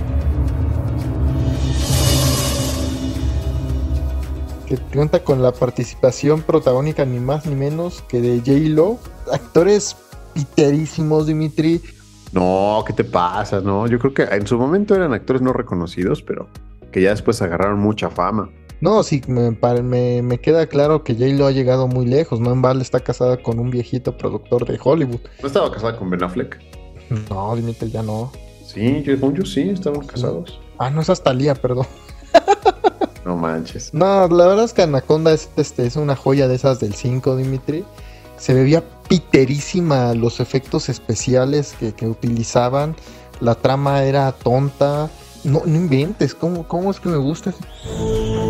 [4.71, 8.99] Que cuenta con la participación protagónica ni más ni menos que de J-Lo.
[9.33, 9.97] Actores
[10.33, 11.81] piterísimos, Dimitri.
[12.33, 13.61] No, ¿qué te pasa?
[13.61, 16.47] No, yo creo que en su momento eran actores no reconocidos, pero
[16.93, 18.49] que ya después agarraron mucha fama.
[18.81, 19.51] No, sí, me,
[19.83, 22.39] me, me queda claro que J-Lo ha llegado muy lejos.
[22.39, 25.21] No en balde está casada con un viejito productor de Hollywood.
[25.43, 26.61] ¿No estaba casada con Ben Affleck?
[27.29, 28.31] No, Dimitri, ya no.
[28.65, 30.61] Sí, yo, yo sí, estaban casados.
[30.79, 31.87] Ah, no, es hasta Lía, perdón.
[33.25, 33.93] No manches.
[33.93, 37.37] No, la verdad es que Anaconda es, este, es una joya de esas del 5,
[37.37, 37.85] Dimitri.
[38.39, 42.97] Se veía piterísima los efectos especiales que, que utilizaban.
[43.41, 45.11] La trama era tonta.
[45.43, 47.55] No, no inventes, ¿cómo, ¿cómo es que me gusta?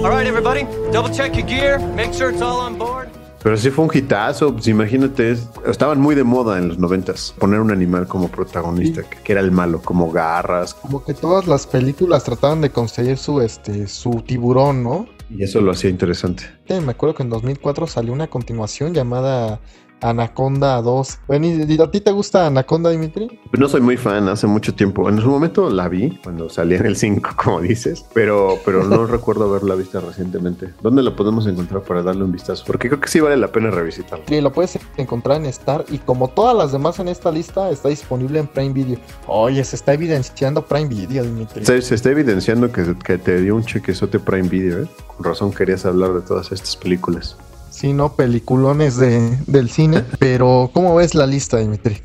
[0.03, 3.00] All right, everybody, double check your gear, make sure it's all on board.
[3.42, 7.35] Pero sí fue un hitazo, pues imagínate, es- estaban muy de moda en los noventas
[7.38, 11.46] poner un animal como protagonista, que, que era el malo, como garras, Como que todas
[11.46, 15.07] las películas trataban de conseguir su, este, su tiburón, ¿no?
[15.33, 16.42] y eso lo hacía interesante.
[16.68, 19.61] Me acuerdo que en 2004 salió una continuación llamada
[20.01, 21.19] Anaconda 2.
[21.27, 23.41] Bueno, ¿y a ti te gusta Anaconda, Dimitri?
[23.59, 25.09] No soy muy fan, hace mucho tiempo.
[25.09, 29.07] En su momento la vi, cuando salía en el 5, como dices, pero, pero no
[29.09, 30.71] recuerdo haberla visto recientemente.
[30.83, 32.65] ¿Dónde la podemos encontrar para darle un vistazo?
[32.67, 34.25] Porque creo que sí vale la pena revisitarla.
[34.27, 37.89] Sí, lo puedes encontrar en Star y como todas las demás en esta lista está
[37.89, 38.99] disponible en Prime Video.
[39.27, 41.65] Oye, se está evidenciando Prime Video, Dimitri.
[41.65, 44.89] Se, se está evidenciando que, que te dio un chequezote Prime Video, ¿eh?
[45.07, 47.37] Con razón querías hablar de todas estas películas.
[47.81, 50.05] Sí, no, peliculones de, del cine.
[50.19, 51.97] pero, ¿cómo ves la lista, Dimitri?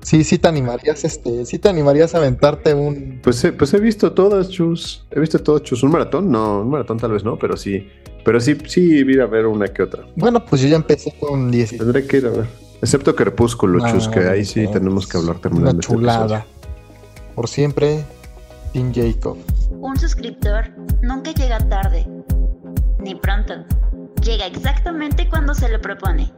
[0.00, 3.20] Sí, sí te animarías, este, sí te animarías a aventarte un.
[3.22, 5.04] Pues, he- pues he visto todas, Chus.
[5.10, 5.82] He visto todas, Chus.
[5.82, 6.30] ¿Un maratón?
[6.30, 7.86] No, un maratón tal vez no, pero sí.
[8.24, 10.04] Pero sí, sí ir a ver una que otra.
[10.16, 11.76] Bueno, pues yo ya empecé con 10.
[11.76, 12.46] Tendré que ir a ver.
[12.80, 16.46] Excepto Crepúsculo, Chus, que ahí sí Ah, tenemos que hablar terminando Una este chulada.
[17.34, 18.02] Por siempre,
[18.72, 19.36] Tim Jacob.
[19.80, 20.70] Un suscriptor
[21.02, 22.06] nunca llega tarde,
[23.00, 23.52] ni pronto.
[24.22, 26.32] Llega exactamente cuando se lo propone.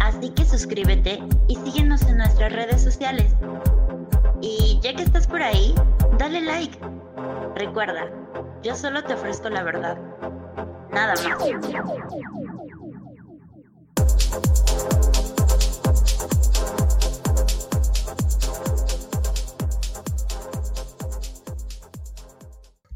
[0.00, 3.34] Así que suscríbete y síguenos en nuestras redes sociales.
[4.40, 5.74] Y ya que estás por ahí,
[6.18, 6.78] dale like.
[7.54, 8.10] Recuerda,
[8.62, 9.98] yo solo te ofrezco la verdad.
[10.90, 12.51] Nada más.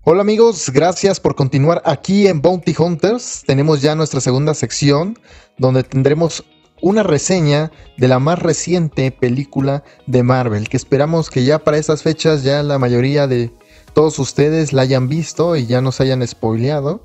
[0.09, 3.43] Hola amigos, gracias por continuar aquí en Bounty Hunters.
[3.45, 5.19] Tenemos ya nuestra segunda sección
[5.59, 6.45] donde tendremos
[6.81, 12.05] una reseña de la más reciente película de Marvel, que esperamos que ya para estas
[12.05, 13.51] fechas ya la mayoría de
[13.95, 17.03] todos ustedes la hayan visto y ya nos hayan spoileado.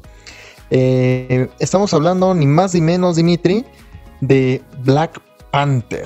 [0.69, 3.65] Eh, estamos hablando ni más ni menos, Dimitri,
[4.19, 6.05] de Black Panther.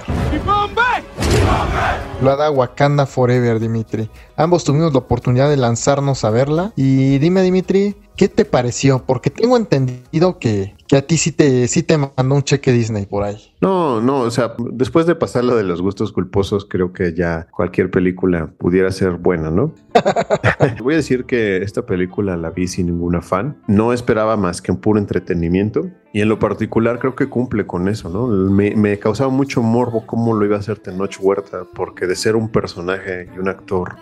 [2.14, 4.10] Titulada Wakanda Forever, Dimitri.
[4.38, 6.72] Ambos tuvimos la oportunidad de lanzarnos a verla.
[6.76, 9.04] Y dime, Dimitri, ¿qué te pareció?
[9.06, 13.06] Porque tengo entendido que, que a ti sí te, sí te mandó un cheque Disney
[13.06, 13.38] por ahí.
[13.62, 17.48] No, no, o sea, después de pasar lo de los gustos culposos, creo que ya
[17.52, 19.74] cualquier película pudiera ser buena, ¿no?
[20.84, 23.58] Voy a decir que esta película la vi sin ningún afán.
[23.68, 25.90] No esperaba más que un puro entretenimiento.
[26.14, 28.28] Y en lo particular creo que cumple con eso, ¿no?
[28.28, 32.38] Me, me causaba mucho morbo cómo lo iba a hacer Tenoch Huerta, porque de ser
[32.38, 33.96] un personaje y un actor,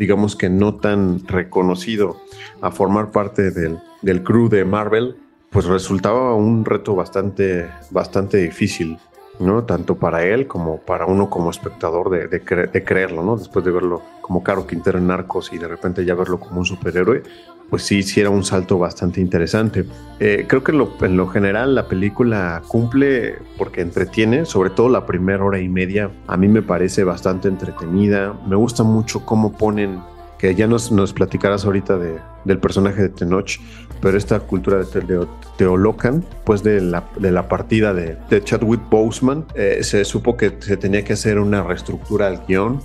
[0.00, 2.16] digamos que no tan reconocido,
[2.62, 5.16] a formar parte del, del crew de Marvel,
[5.50, 8.96] pues resultaba un reto bastante, bastante difícil,
[9.40, 9.64] ¿no?
[9.64, 13.36] Tanto para él como para uno como espectador de, de, cre- de creerlo, ¿no?
[13.36, 16.66] Después de verlo como Caro Quintero en Narcos y de repente ya verlo como un
[16.66, 17.22] superhéroe,
[17.68, 19.84] pues sí, sí era un salto bastante interesante.
[20.18, 25.06] Eh, creo que lo, en lo general la película cumple porque entretiene, sobre todo la
[25.06, 28.34] primera hora y media, a mí me parece bastante entretenida.
[28.48, 30.00] Me gusta mucho cómo ponen,
[30.38, 33.60] que ya nos, nos platicarás ahorita de, del personaje de Tenoch,
[34.00, 38.42] pero esta cultura de, Te- de Teolocan, pues de la, de la partida de, de
[38.42, 42.80] Chadwick Boseman, eh, se supo que se tenía que hacer una reestructura al guion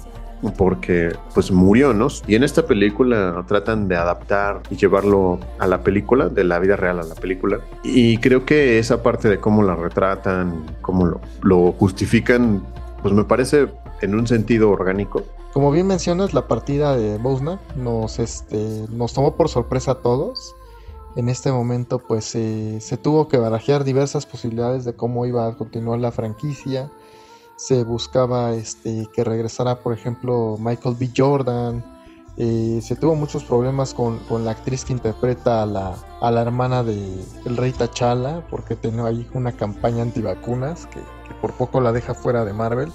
[0.58, 2.08] porque pues murió, ¿no?
[2.28, 6.76] Y en esta película tratan de adaptar y llevarlo a la película, de la vida
[6.76, 7.60] real a la película.
[7.84, 12.62] Y creo que esa parte de cómo la retratan, cómo lo, lo justifican,
[13.02, 13.70] pues me parece
[14.02, 15.24] en un sentido orgánico.
[15.54, 20.54] Como bien mencionas, la partida de Bosna nos, este, nos tomó por sorpresa a todos.
[21.16, 26.00] En este momento, pues se tuvo que barajear diversas posibilidades de cómo iba a continuar
[26.00, 26.92] la franquicia.
[27.56, 31.10] Se buscaba este, que regresara, por ejemplo, Michael B.
[31.16, 31.84] Jordan.
[32.38, 36.42] Eh, se tuvo muchos problemas con, con la actriz que interpreta a la, a la
[36.42, 41.00] hermana de el rey T'Challa, porque tenía ahí una campaña antivacunas que
[41.40, 42.92] por poco la deja fuera de Marvel.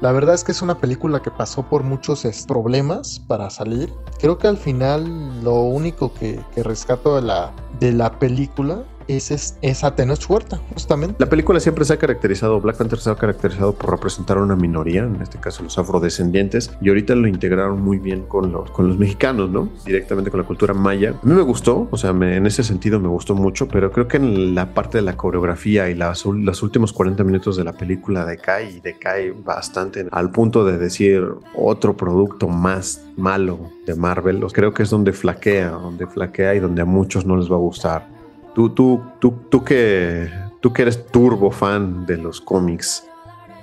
[0.00, 3.92] La verdad es que es una película que pasó por muchos problemas para salir.
[4.18, 8.82] Creo que al final lo único que, que rescato de la, de la película
[9.16, 11.16] es, es, es a Tenoch Huerta, justamente.
[11.18, 14.56] La película siempre se ha caracterizado, Black Panther se ha caracterizado por representar a una
[14.56, 18.88] minoría, en este caso los afrodescendientes, y ahorita lo integraron muy bien con los, con
[18.88, 19.68] los mexicanos, ¿no?
[19.84, 21.14] Directamente con la cultura maya.
[21.22, 24.08] A mí me gustó, o sea, me- en ese sentido me gustó mucho, pero creo
[24.08, 27.72] que en la parte de la coreografía y las, los últimos 40 minutos de la
[27.72, 34.44] película decae y decae bastante al punto de decir otro producto más malo de Marvel.
[34.52, 37.58] Creo que es donde flaquea, donde flaquea y donde a muchos no les va a
[37.58, 38.19] gustar.
[38.54, 40.28] Tú, tú, tú, tú que,
[40.60, 43.04] tú que eres turbo fan de los cómics,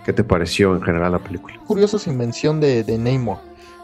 [0.05, 1.57] ¿qué te pareció en general la película?
[1.67, 3.39] curioso sin mención de, de Namor,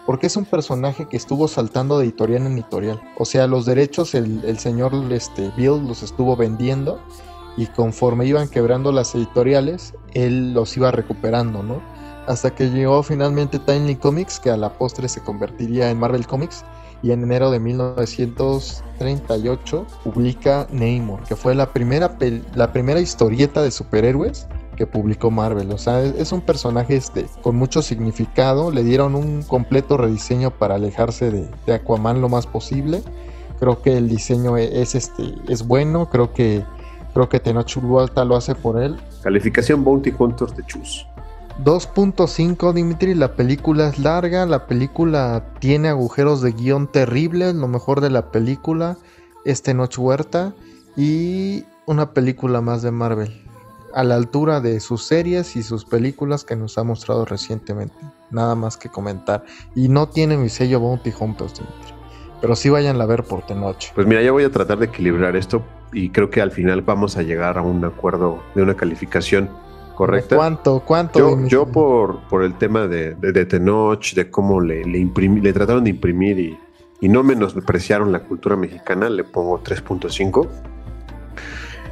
[0.06, 3.02] porque es un personaje que estuvo saltando de editorial en editorial.
[3.18, 7.02] O sea, los derechos el, el señor este, Bill los estuvo vendiendo
[7.58, 11.82] y conforme iban quebrando las editoriales, él los iba recuperando, ¿no?
[12.28, 16.64] Hasta que llegó finalmente Timely Comics, que a la postre se convertiría en Marvel Comics,
[17.04, 22.18] y en enero de 1938 publica Namor, que fue la primera,
[22.56, 25.70] la primera historieta de superhéroes que publicó Marvel.
[25.72, 28.72] O sea, es, un personaje este, con mucho significado.
[28.72, 33.04] Le dieron un completo rediseño para alejarse de, de Aquaman lo más posible.
[33.60, 36.10] Creo que el diseño e- es, este, es bueno.
[36.10, 36.64] Creo que,
[37.14, 38.98] creo que Tenoch lo hace por él.
[39.22, 41.06] Calificación Bounty Hunters de Chus.
[41.60, 48.02] 2.5 Dimitri, la película es larga, la película tiene agujeros de guion terribles, lo mejor
[48.02, 48.98] de la película
[49.46, 50.54] es Tenoch Huerta
[50.98, 53.32] y una película más de Marvel,
[53.94, 57.96] a la altura de sus series y sus películas que nos ha mostrado recientemente.
[58.32, 59.46] Nada más que comentar.
[59.76, 61.94] Y no tiene mi sello Bounty Hunters, Dimitri.
[62.42, 63.94] Pero sí vayan a ver por Tenoch.
[63.94, 65.64] Pues mira, ya voy a tratar de equilibrar esto
[65.94, 69.50] y creo que al final vamos a llegar a un acuerdo de una calificación
[69.96, 70.36] correcta.
[70.36, 70.80] ¿Cuánto?
[70.82, 71.20] ¿Cuánto?
[71.20, 75.42] Yo, yo por, por el tema de, de, de Tenoch, de cómo le, le, imprimi-
[75.42, 76.58] le trataron de imprimir y,
[77.02, 80.48] y no menospreciaron la cultura mexicana, le pongo 3.5.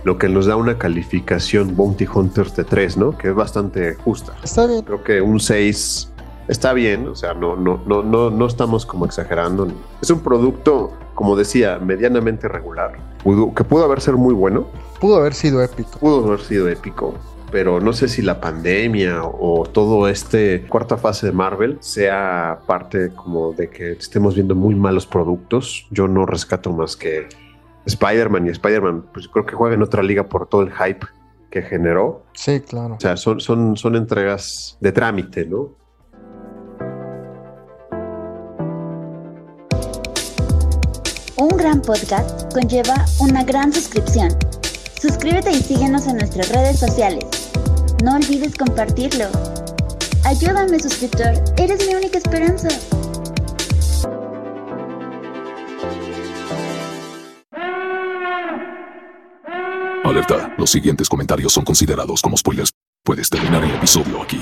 [0.03, 3.15] Lo que nos da una calificación Bounty Hunters de 3, ¿no?
[3.17, 4.33] Que es bastante justa.
[4.43, 4.81] Está bien.
[4.81, 6.11] Creo que un 6
[6.47, 9.67] está bien, o sea, no, no, no, no, no estamos como exagerando.
[10.01, 12.93] Es un producto, como decía, medianamente regular,
[13.55, 14.65] que pudo haber sido muy bueno,
[14.99, 15.99] Pudo haber sido épico.
[15.99, 17.13] pudo haber sido épico,
[17.51, 23.11] pero no sé si la pandemia o todo este cuarta fase de Marvel sea parte
[23.13, 25.87] como de que estemos viendo muy malos productos.
[25.91, 27.27] Yo no rescato más que
[27.85, 31.05] Spider-Man y Spider-Man, pues creo que juega en otra liga por todo el hype
[31.49, 32.23] que generó.
[32.33, 32.95] Sí, claro.
[32.95, 35.75] O sea, son, son, son entregas de trámite, ¿no?
[41.37, 44.29] Un gran podcast conlleva una gran suscripción.
[45.01, 47.40] Suscríbete y síguenos en nuestras redes sociales.
[48.03, 49.25] No olvides compartirlo.
[50.25, 51.35] Ayúdame, suscriptor.
[51.55, 52.69] Eres mi única esperanza.
[60.03, 62.71] Alerta, los siguientes comentarios son considerados como spoilers.
[63.03, 64.41] Puedes terminar el episodio aquí.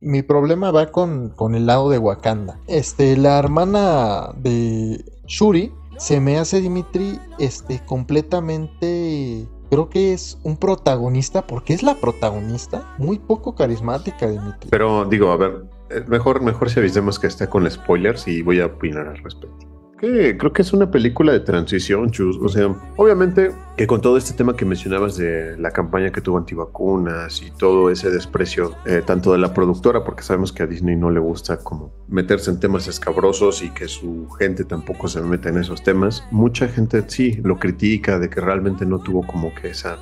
[0.00, 2.60] Mi problema va con, con el lado de Wakanda.
[2.66, 10.56] Este, la hermana de Shuri se me hace Dimitri este completamente creo que es un
[10.56, 14.68] protagonista porque es la protagonista muy poco carismática Dimitri.
[14.70, 18.60] Pero digo, a ver, eh, mejor, mejor si avisemos que está con spoilers y voy
[18.60, 19.79] a opinar al respecto.
[20.00, 22.38] Que creo que es una película de transición, Chus.
[22.40, 26.38] O sea, obviamente que con todo este tema que mencionabas de la campaña que tuvo
[26.38, 30.96] antivacunas y todo ese desprecio, eh, tanto de la productora, porque sabemos que a Disney
[30.96, 35.50] no le gusta como meterse en temas escabrosos y que su gente tampoco se meta
[35.50, 39.68] en esos temas, mucha gente sí lo critica de que realmente no tuvo como que
[39.68, 39.98] esa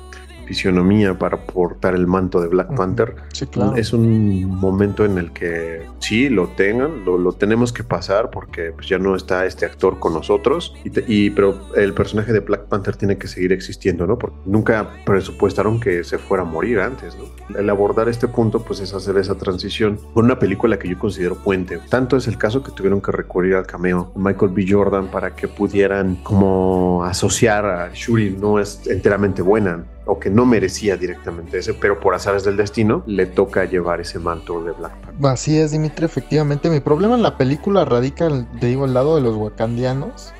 [0.49, 2.75] fisionomía para portar el manto de Black.
[2.75, 3.15] Panther.
[3.33, 3.75] Sí, claro.
[3.75, 8.71] Es un momento en el que sí lo tengan, lo, lo tenemos que pasar porque
[8.71, 12.39] pues, ya no está este actor con nosotros, y, te- y- pero el personaje de
[12.39, 14.17] Black Panther tiene que seguir existiendo, ¿no?
[14.17, 17.25] Porque nunca presupuestaron que se fuera a morir antes, ¿no?
[17.59, 21.35] El abordar este punto pues es hacer esa transición con una película que yo considero
[21.35, 21.79] puente.
[21.89, 24.65] Tanto es el caso que tuvieron que recurrir al cameo Michael B.
[24.67, 30.45] Jordan para que pudieran como asociar a Shuri no es enteramente buena o que no
[30.45, 34.93] merecía directamente ese, pero por azares del destino le toca llevar ese manto de Black
[35.01, 35.27] Panther.
[35.29, 36.69] Así es, Dimitri, efectivamente.
[36.69, 38.27] Mi problema en la película radica,
[38.59, 40.33] te digo, al lado de los wakandianos.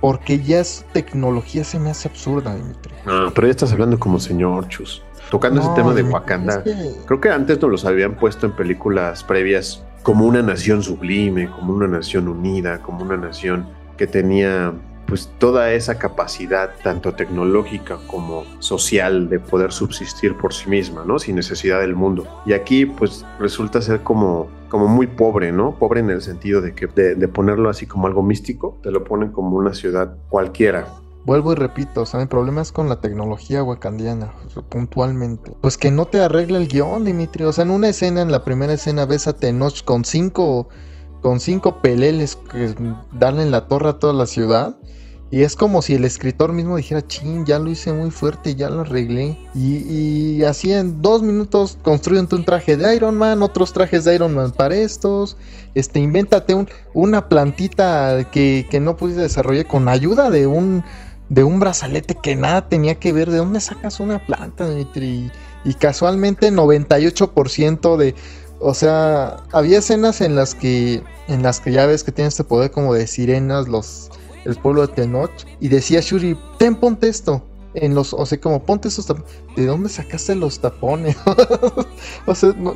[0.00, 2.92] Porque ya su tecnología se me hace absurda, Dimitri.
[3.06, 5.02] Ah, pero ya estás hablando como señor Chus.
[5.30, 6.56] Tocando ese tema de Wakanda.
[6.56, 10.82] es que- Creo que antes nos los habían puesto en películas previas como una nación
[10.82, 13.66] sublime, como una nación unida, como una nación
[13.96, 14.72] que tenía
[15.06, 21.18] pues toda esa capacidad, tanto tecnológica como social, de poder subsistir por sí misma, ¿no?
[21.18, 22.26] Sin necesidad del mundo.
[22.44, 25.76] Y aquí, pues resulta ser como, como muy pobre, ¿no?
[25.78, 29.30] Pobre en el sentido de que de, ponerlo así como algo místico, te lo ponen
[29.30, 30.86] como una ciudad cualquiera,
[31.26, 34.32] Vuelvo y repito, o sea, mi problema es con la tecnología wakandiana,
[34.68, 35.50] puntualmente.
[35.60, 37.42] Pues que no te arregla el guion, Dimitri.
[37.42, 40.68] O sea, en una escena, en la primera escena, ves a Tenoch con cinco,
[41.26, 42.72] con cinco peleles que
[43.10, 44.76] darle en la torre a toda la ciudad.
[45.28, 48.70] Y es como si el escritor mismo dijera, chin, ya lo hice muy fuerte, ya
[48.70, 49.36] lo arreglé.
[49.52, 54.14] Y, y así en dos minutos construyen un traje de Iron Man, otros trajes de
[54.14, 55.36] Iron Man para estos.
[55.74, 60.84] Este, invéntate un, una plantita que, que no pudiste desarrollar con ayuda de un
[61.28, 63.32] de un brazalete que nada tenía que ver.
[63.32, 65.32] ¿De dónde sacas una planta, Dimitri?
[65.64, 68.14] Y casualmente 98% de...
[68.60, 72.44] O sea, había escenas en las que en las que ya ves que tiene este
[72.44, 74.10] poder como de sirenas los
[74.44, 78.62] el pueblo de Tenoch y decía Shuri, "Ten ponte esto." En los, o sea, como
[78.64, 79.30] ponte esos tapones.
[79.54, 81.14] ¿De dónde sacaste los tapones?
[82.26, 82.74] o sea, no,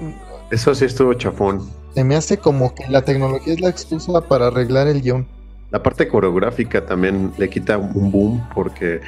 [0.50, 1.62] Eso sí estuvo chafón.
[1.94, 5.26] se me hace como que la tecnología es la excusa para arreglar el guion.
[5.70, 9.00] La parte coreográfica también le quita un boom porque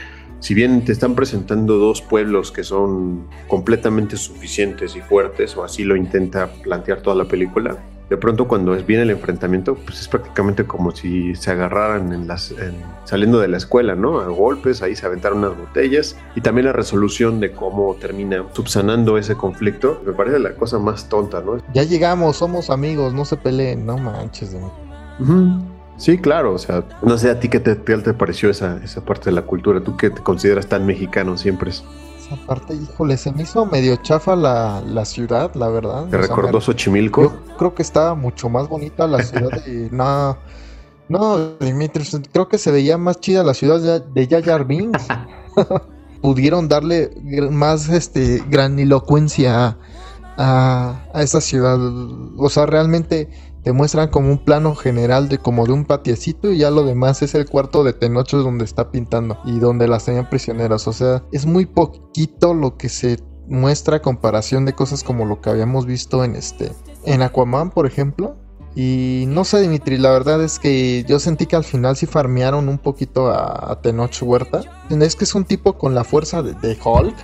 [0.43, 5.85] si bien te están presentando dos pueblos que son completamente suficientes y fuertes, o así
[5.85, 7.77] lo intenta plantear toda la película,
[8.11, 12.27] de pronto cuando es viene el enfrentamiento, pues es prácticamente como si se agarraran en
[12.27, 12.75] las, en-
[13.05, 14.19] saliendo de la escuela, ¿no?
[14.21, 19.17] A golpes, ahí se aventaron unas botellas y también la resolución de cómo termina subsanando
[19.19, 21.63] ese conflicto, me parece la cosa más tonta, ¿no?
[21.73, 24.51] Ya llegamos, somos amigos, no se peleen, no manches.
[24.51, 24.77] Dimitri.
[25.21, 25.72] Ujú.
[25.97, 29.05] Sí, claro, o sea, no sé a ti qué te, qué te pareció esa, esa
[29.05, 33.33] parte de la cultura, tú que te consideras tan mexicano siempre, Esa parte, híjole, se
[33.33, 36.07] me hizo medio chafa la, la ciudad, la verdad.
[36.09, 37.23] ¿te O recordó Xochimilco?
[37.23, 39.89] Yo creo que estaba mucho más bonita la ciudad de.
[39.93, 40.39] No,
[41.09, 45.07] no, Dimitri, creo que se veía más chida la ciudad de, Binks.
[46.23, 47.11] Pudieron darle
[47.51, 49.77] más este, granilocuencia a,
[50.39, 51.79] a, a esa ciudad.
[52.39, 53.29] O sea, realmente
[53.63, 57.23] te muestran como un plano general de como de un patiecito y ya lo demás
[57.23, 60.89] es el cuarto de Tenoch donde está pintando y donde las tenían prisioneras.
[60.89, 65.41] O sea, es muy poquito lo que se muestra a comparación de cosas como lo
[65.41, 66.73] que habíamos visto en este
[67.05, 68.37] en Aquaman, por ejemplo.
[68.75, 72.69] Y no sé, Dimitri, la verdad es que yo sentí que al final sí farmearon
[72.69, 74.63] un poquito a, a Tenoch Huerta.
[74.89, 77.15] Es que es un tipo con la fuerza de, de Hulk.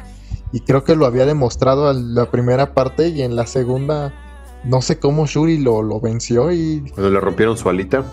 [0.52, 4.12] Y creo que lo había demostrado en la primera parte y en la segunda
[4.64, 8.04] no sé cómo Shuri lo, lo venció y Cuando le rompieron su alita.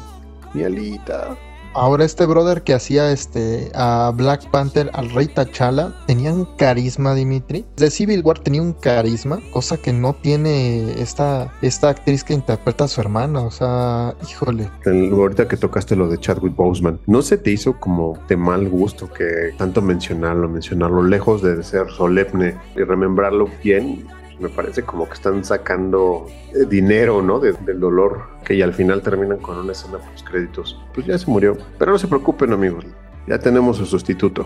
[0.54, 1.36] Mi alita.
[1.74, 7.14] ahora este brother que hacía este a Black Panther, al rey T'Challa, tenía un carisma,
[7.14, 7.66] Dimitri.
[7.76, 12.86] De Civil War tenía un carisma, cosa que no tiene esta, esta actriz que interpreta
[12.86, 13.42] a su hermana.
[13.42, 14.70] O sea, híjole.
[14.86, 18.70] El- ahorita que tocaste lo de Chadwick Boseman, ¿no se te hizo como de mal
[18.70, 24.08] gusto que tanto mencionarlo, mencionarlo lejos de ser solemne y remembrarlo bien?
[24.40, 27.40] Me parece como que están sacando eh, dinero, ¿no?
[27.40, 30.80] De- del dolor que ya al final terminan con una escena post créditos.
[30.94, 31.58] Pues ya se murió.
[31.80, 32.86] Pero no se preocupen, amigos.
[33.28, 34.46] Ya tenemos su sustituto.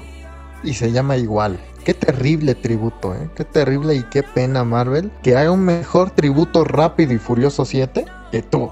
[0.64, 1.60] Y se llama igual.
[1.86, 3.30] Qué terrible tributo, ¿eh?
[3.36, 5.10] Qué terrible y qué pena, Marvel.
[5.24, 8.70] Que haga un mejor tributo rápido y furioso 7 que tú.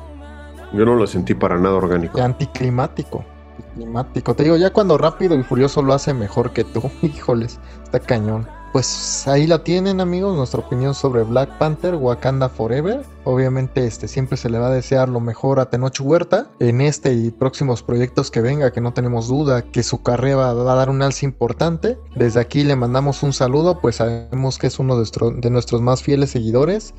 [0.74, 2.18] Yo no lo sentí para nada orgánico.
[2.20, 3.24] Y anticlimático.
[3.58, 4.36] Anticlimático.
[4.36, 6.84] Te digo, ya cuando Rápido y Furioso lo hace mejor que tú.
[7.02, 8.48] Híjoles, está cañón.
[8.78, 13.04] Pues ahí la tienen, amigos, nuestra opinión sobre Black Panther, Wakanda Forever.
[13.24, 17.12] Obviamente, este siempre se le va a desear lo mejor a Tenoch Huerta en este
[17.12, 20.92] y próximos proyectos que venga, que no tenemos duda que su carrera va a dar
[20.92, 21.98] un alce importante.
[22.14, 26.04] Desde aquí le mandamos un saludo, pues sabemos que es uno de, de nuestros más
[26.04, 26.94] fieles seguidores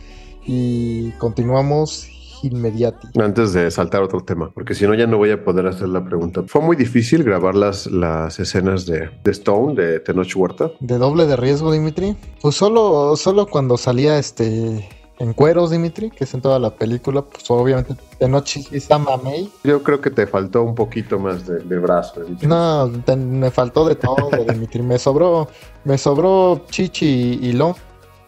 [0.45, 3.09] y continuamos inmediati.
[3.21, 5.89] Antes de saltar a otro tema, porque si no ya no voy a poder hacer
[5.89, 6.43] la pregunta.
[6.47, 10.71] Fue muy difícil grabar las, las escenas de, de Stone, de Tenoch Huerta.
[10.81, 12.17] ¿De doble de riesgo, Dimitri?
[12.41, 14.89] Pues solo, solo cuando salía este
[15.21, 19.51] en cueros, Dimitri, que es en toda la película, pues obviamente de noche está mamey.
[19.65, 22.23] Yo creo que te faltó un poquito más de, de brazo.
[22.23, 22.37] ¿eh?
[22.47, 24.81] No, te- me faltó de todo, Dimitri.
[24.81, 25.49] Me sobró,
[25.85, 27.75] me sobró chichi y lo.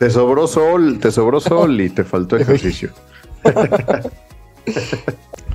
[0.00, 2.90] Te sobró sol, te sobró sol y te faltó ejercicio.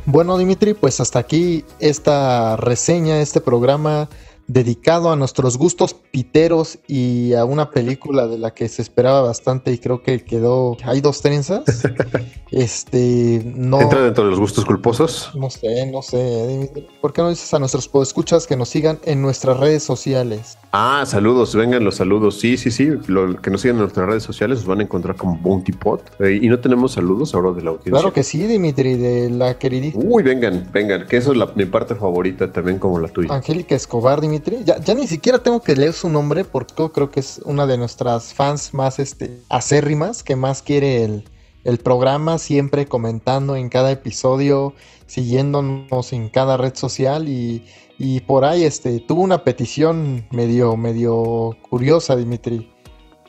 [0.08, 4.08] Bueno, Dimitri, pues hasta aquí esta reseña, este programa
[4.48, 9.72] dedicado a nuestros gustos piteros y a una película de la que se esperaba bastante
[9.72, 10.78] y creo que quedó.
[10.84, 11.64] Hay dos trenzas.
[12.52, 13.42] este.
[13.56, 13.82] No.
[13.82, 15.32] ¿Entra dentro de los gustos culposos?
[15.36, 16.72] No sé, no sé.
[17.02, 20.58] ¿Por qué no dices a nuestros escuchas que nos sigan en nuestras redes sociales?
[20.72, 22.40] Ah, saludos, vengan los saludos.
[22.40, 22.90] Sí, sí, sí.
[23.08, 26.02] Lo que nos sigan en nuestras redes sociales nos van a encontrar como Bounty Pot.
[26.20, 27.92] Eh, y no tenemos saludos ahora de la audiencia.
[27.92, 30.04] Claro que sí, Dimitri, de la queridísima.
[30.06, 33.34] Uy, vengan, vengan, que eso es la, mi parte favorita también como la tuya.
[33.34, 34.35] Angélica Escobar, Dimitri.
[34.64, 38.34] Ya, ni siquiera tengo que leer su nombre porque creo que es una de nuestras
[38.34, 41.24] fans más este, acérrimas, que más quiere
[41.64, 44.74] el, programa, siempre comentando en cada episodio,
[45.08, 47.66] siguiéndonos en cada red social y,
[47.98, 52.72] y por ahí este, tuvo una petición medio, medio curiosa, Dimitri.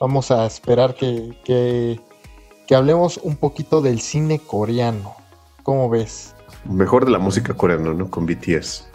[0.01, 1.39] Vamos a esperar que,
[2.67, 5.15] que hablemos un poquito del cine coreano.
[5.63, 6.35] ¿Cómo ves?
[6.65, 8.11] Mejor de la música coreana, ¿no?
[8.11, 8.87] Con BTS.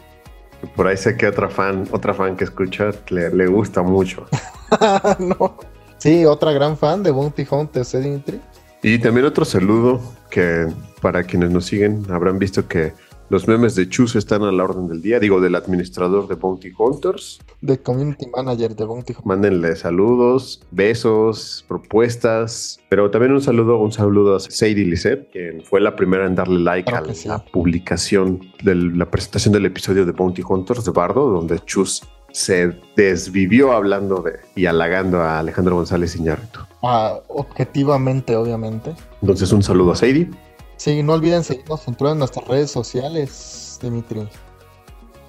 [0.75, 4.25] Por ahí sé que otra fan, otra fan que escucha le, le gusta mucho.
[5.19, 5.57] no.
[5.97, 8.41] Sí, otra gran fan de Bounty Hunters, ¿eh, Dimitri?
[8.83, 10.67] Y también otro saludo que
[11.01, 12.93] para quienes nos siguen habrán visto que
[13.31, 16.73] los memes de Chus están a la orden del día, digo, del administrador de Bounty
[16.77, 17.39] Hunters.
[17.61, 19.25] De Community Manager de Bounty Hunters.
[19.25, 25.79] Mándenle saludos, besos, propuestas, pero también un saludo, un saludo a Sadie Lisset, quien fue
[25.79, 27.29] la primera en darle like Claro a sí.
[27.29, 32.03] la publicación de la presentación del episodio de Bounty Hunters de Bardo, donde Chus
[32.33, 36.59] se desvivió hablando de y halagando a Alejandro González Iñárritu.
[36.83, 38.93] Ah, objetivamente, obviamente.
[39.21, 40.29] Entonces, un saludo a Sadie.
[40.81, 44.27] Sí, no olviden seguirnos en todas nuestras redes sociales, Dimitri.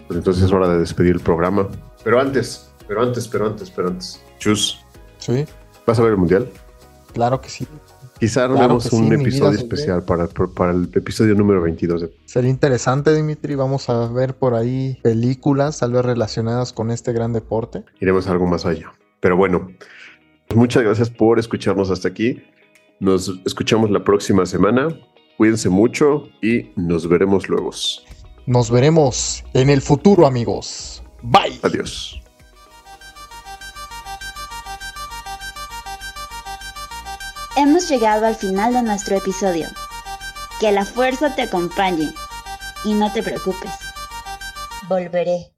[0.07, 1.69] Pues entonces es hora de despedir el programa.
[2.03, 4.19] Pero antes, pero antes, pero antes, pero antes.
[4.39, 4.83] Chus,
[5.19, 5.45] Sí,
[5.87, 6.49] ¿vas a ver el mundial?
[7.13, 7.67] claro que sí.
[8.19, 12.17] Quizá Claro haremos que sí, un episodio especial para, para el episodio número 22 de
[12.25, 13.55] Sería interesante, Dimitri.
[13.55, 17.85] Vamos a ver por ahí películas, tal vez relacionadas con este gran deporte.
[18.01, 18.91] iremos algo más allá.
[19.21, 19.71] Pero bueno,
[20.55, 22.43] muchas gracias por escucharnos hasta aquí.
[23.01, 24.89] Nos escuchamos la próxima semana.
[25.43, 27.73] Cuídense mucho y nos veremos luego.
[28.47, 31.03] Nos veremos en el futuro, amigos.
[31.21, 31.59] Bye.
[31.65, 32.23] Adiós.
[37.57, 39.67] Hemos llegado al final de nuestro episodio.
[40.61, 42.15] Que la fuerza te acompañe.
[42.85, 43.73] Y no te preocupes.
[44.89, 45.52] Volveré.